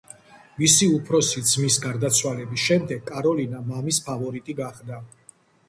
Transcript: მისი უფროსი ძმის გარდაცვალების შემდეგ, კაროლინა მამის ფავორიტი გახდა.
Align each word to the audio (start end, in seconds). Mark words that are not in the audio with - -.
მისი 0.61 0.87
უფროსი 0.99 1.43
ძმის 1.51 1.77
გარდაცვალების 1.83 2.65
შემდეგ, 2.71 3.05
კაროლინა 3.13 3.63
მამის 3.71 4.03
ფავორიტი 4.11 4.59
გახდა. 4.65 5.03